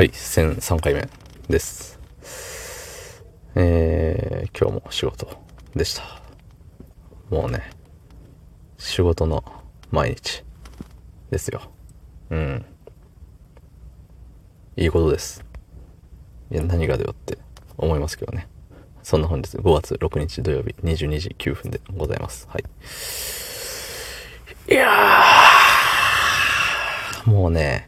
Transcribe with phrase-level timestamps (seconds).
[0.00, 1.06] はい、1003回目
[1.50, 2.00] です。
[3.54, 5.28] えー、今日も仕事
[5.76, 6.22] でした。
[7.28, 7.70] もうね、
[8.78, 9.44] 仕事の
[9.90, 10.42] 毎日
[11.30, 11.60] ですよ。
[12.30, 12.64] うん。
[14.78, 15.44] いいことです。
[16.50, 17.36] いや、何がだよって
[17.76, 18.48] 思いますけどね。
[19.02, 22.48] そんな本日5月6日土曜日22時9分でございます。
[22.48, 22.64] はい。
[24.66, 27.86] いやー、もうね、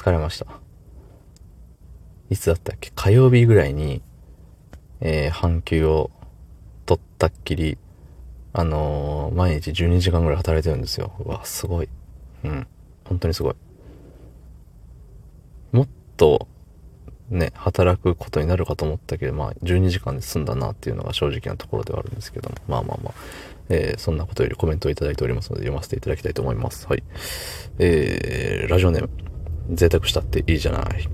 [0.00, 0.46] 疲れました。
[2.30, 2.90] いつだったっけ？
[2.94, 4.00] 火曜日ぐらいに、
[5.00, 6.10] えー、半休を
[6.86, 7.76] 取ったっきり、
[8.54, 11.12] あのー毎日12時間ぐらい働いてるんですよ。
[11.18, 11.88] うわ、すごい。
[12.44, 12.66] うん。
[13.04, 13.54] 本当にすごい。
[15.72, 16.48] もっと、
[17.28, 23.14] ね、働くことになるかと思ったけど、まあ、12時間で済んだなっていうのが正直なところではあるんですけども、まあまあまあ、
[23.68, 26.86] えーそんなことよりコメントをいただいておりますので読ませていただきたいと思います。
[26.88, 27.02] はい。
[27.78, 29.10] えー、ラジオネーム、
[29.70, 31.08] 贅沢したっていいじゃない。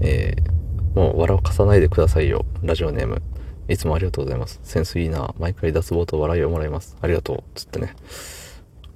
[0.00, 2.44] えー、もう笑かさないでくださいよ。
[2.62, 3.22] ラジオネーム。
[3.68, 4.60] いつもありがとうございます。
[4.62, 5.34] センスいいな。
[5.38, 6.96] 毎回脱帽と笑いをもらいます。
[7.00, 7.42] ありがとう。
[7.54, 7.94] つってね。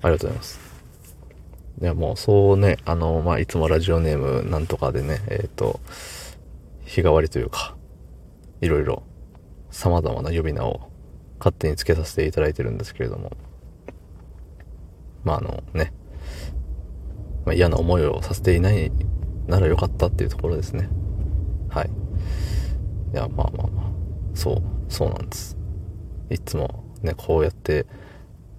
[0.03, 0.61] ありがとうございます。
[1.81, 5.81] いや、もうそうね、あの、まあ、いつもラジオネームなんとかでね、えっ、と、
[6.85, 7.77] 日替わりというか、
[8.61, 9.03] いろいろ
[9.71, 10.91] 様々な呼び名を
[11.39, 13.33] 勝手につけさせていただいてるんですけれども、
[15.25, 15.93] まあ、あのね、
[17.45, 18.93] まあ、嫌な思いをさせていない
[19.47, 20.89] ならよかったっていうところですね。
[21.69, 21.91] はい。
[23.13, 23.91] いや、まあまあまあ、
[24.35, 25.57] そう、そうなんです。
[26.31, 27.87] いつもね、こうやって、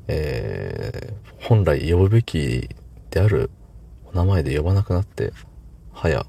[0.08, 2.70] えー、本来呼ぶべき
[3.12, 3.50] である
[4.06, 5.32] お名前で呼ばなくなって、
[5.94, 6.26] 早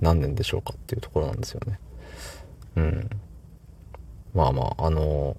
[0.00, 1.80] 何年でしょうかっていうところなんですよね。
[2.76, 3.10] うん。
[4.34, 5.36] まあまあ、あの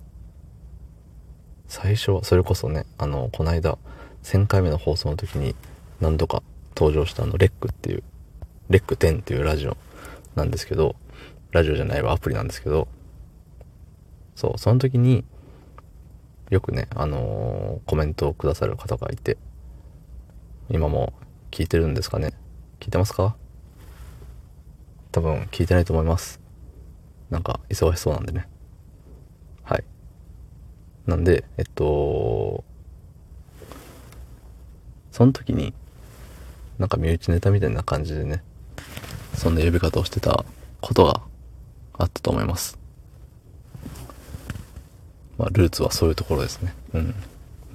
[1.68, 3.78] 最初は、それこそね、あの、この間、
[4.24, 5.56] 1000回目の放送の時に
[6.00, 6.44] 何度か
[6.76, 8.04] 登場したあの、レックっていう、
[8.70, 9.78] レック10っていうラジオ
[10.36, 10.96] なんですけど、
[11.52, 12.88] ラジオじゃないわ、アプリなんですけど、
[14.36, 15.26] そう、その時に、
[16.50, 19.38] よくね、あのーコメントをくださる方がいて、
[20.70, 21.14] 今も
[21.52, 22.34] 聞いてるんですかね？
[22.80, 23.36] 聞いてますか？
[25.12, 26.40] 多分聞いてないと思います。
[27.30, 28.48] なんか、忙しそうなんでね。
[29.64, 29.84] はい。
[31.06, 32.64] なんで、えっと、
[35.12, 35.74] その時に、
[36.80, 38.44] なんか身内ネタみたいな感じでね、
[39.36, 40.46] そんな呼び方をしてた
[40.82, 41.22] ことが
[41.98, 42.78] あったと思います。
[45.38, 46.74] まあ、ルーツはそういうところですね。
[46.94, 47.16] うん。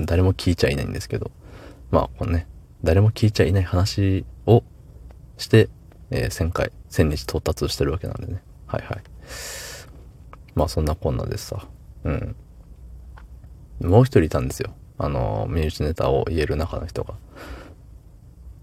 [0.00, 1.30] 誰も聞いちゃいないんですけど、
[1.90, 2.46] まあ、このね、
[2.82, 4.64] 誰も聞いちゃいない話を
[5.36, 5.68] して、
[6.10, 8.42] えー1000回、1000日到達してるわけなんでね。
[8.66, 9.02] はいはい。
[10.54, 11.66] まあ、そんなこんなでさ、
[12.04, 12.36] うん。
[13.80, 14.74] もう一人いたんですよ。
[14.98, 17.14] あの、身内ネタを言える中の人が。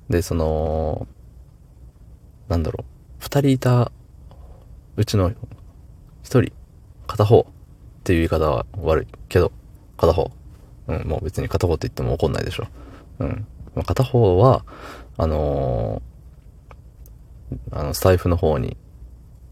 [0.09, 1.08] で、その、
[2.47, 2.86] なんだろう、
[3.20, 3.92] 二人いた
[4.97, 5.31] うちの
[6.24, 6.52] 一人、
[7.08, 7.53] 片方っ
[8.03, 9.52] ていう言い方は悪いけど、
[9.97, 10.31] 片方。
[10.88, 12.68] うん、もう別に片方って言っても怒んないでしょ。
[13.20, 13.47] うん。
[13.75, 14.66] まあ片方は、
[15.18, 16.09] あのー
[17.72, 18.78] あの、スタイフの方に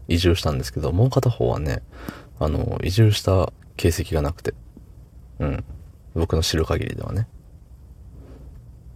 [0.08, 1.82] 移住したんですけど、もう片方はね、
[2.38, 4.54] あの、移住した形跡がなくて。
[5.38, 5.64] うん。
[6.14, 7.28] 僕の知る限りではね。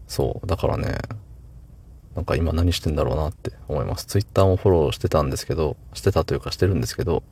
[0.07, 0.47] そう。
[0.47, 0.99] だからね、
[2.15, 4.05] なんか今何してんだろうなって思います。
[4.07, 7.23] ツイッターもフォローしてたんですけど、してたというかしてるんですけど、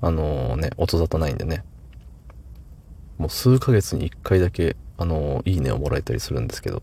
[0.00, 1.64] あのね、音沙汰ないんでね、
[3.18, 6.82] もう数ヶ月に一回だけ、あのいいねをもらえたりするんですけど、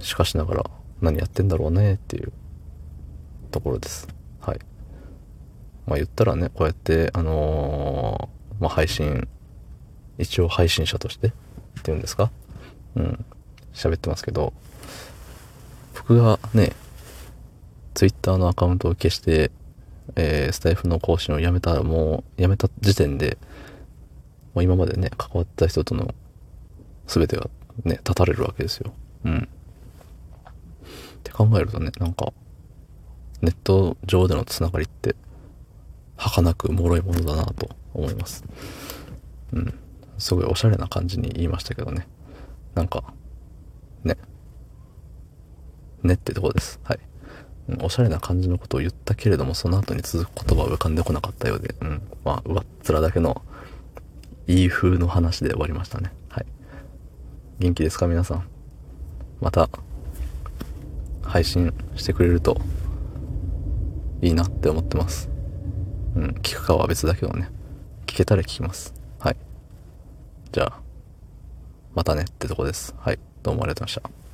[0.00, 2.32] しかしながら何やってんだろうねっていう
[3.50, 4.08] ところです。
[4.40, 4.60] はい。
[5.86, 9.28] まあ言ったらね、こうやって、あのーまあ配信、
[10.16, 11.32] 一応配信者としてっ
[11.82, 12.30] ていうんですか？
[12.96, 13.24] うん。
[13.72, 14.52] 喋ってますけど、
[16.08, 16.72] 僕がね、
[17.92, 19.50] ツイッターのアカウントを消して、
[20.16, 23.36] えースタイフの更新をやめた、もう、やめた時点で、
[24.54, 26.14] もう今までね、関わった人との
[27.06, 27.50] 全てが
[27.84, 28.94] ね、立たれるわけですよ。
[29.26, 29.36] うん。
[29.36, 32.32] って考えるとね、なんか、
[33.42, 35.14] ネット上でのつながりって、
[36.16, 38.44] 儚く脆いものだなと思います。
[39.52, 39.74] うん。
[40.16, 42.08] すごいおしゃれな感じに言いましたけどね。
[42.74, 43.04] なんか、
[44.04, 44.16] ね。
[46.02, 46.80] ねってとこです。
[46.84, 46.98] はい。
[47.82, 52.02] おしゃれな感じのことを言ったけれども、その後に続く言葉は浮かんでこなかったようで、うん。
[52.24, 53.42] まあ、上っ面だけの、
[54.46, 56.10] いい風の話で終わりましたね。
[56.30, 56.46] はい。
[57.58, 58.06] 元気ですか？
[58.06, 58.48] 皆さん。
[59.40, 59.68] また、
[61.22, 62.58] 配信してくれると、
[64.22, 65.28] いいなって思ってます。
[66.16, 67.50] うん、聞くかは別だけどね。
[68.06, 68.94] 聞けたら聞きます。
[69.18, 69.36] はい。
[70.52, 70.80] じゃあ、
[71.94, 72.94] またねってとこです。
[72.98, 73.18] はい。
[73.42, 74.27] どうもありがとうございました。